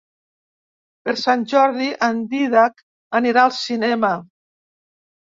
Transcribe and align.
Per 1.07 1.13
Sant 1.25 1.43
Jordi 1.53 1.91
en 2.09 2.23
Dídac 2.33 2.83
anirà 3.23 3.47
al 3.47 3.57
cinema. 3.63 4.15